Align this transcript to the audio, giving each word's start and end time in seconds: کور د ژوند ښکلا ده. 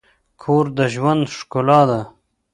کور 0.41 0.65
د 0.77 0.79
ژوند 0.93 1.23
ښکلا 1.35 1.81
ده. 1.89 2.01